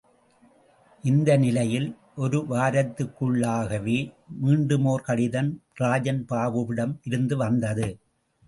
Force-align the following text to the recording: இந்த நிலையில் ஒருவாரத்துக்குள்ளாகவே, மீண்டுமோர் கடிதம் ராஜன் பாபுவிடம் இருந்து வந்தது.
இந்த 1.03 1.35
நிலையில் 1.37 1.85
ஒருவாரத்துக்குள்ளாகவே, 2.17 3.99
மீண்டுமோர் 4.41 5.05
கடிதம் 5.05 5.51
ராஜன் 5.75 6.25
பாபுவிடம் 6.29 6.95
இருந்து 7.03 7.37
வந்தது. 7.37 7.89